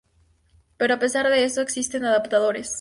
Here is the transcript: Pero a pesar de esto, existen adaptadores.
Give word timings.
Pero 0.77 0.95
a 0.95 0.99
pesar 0.99 1.29
de 1.29 1.43
esto, 1.43 1.61
existen 1.61 2.05
adaptadores. 2.05 2.69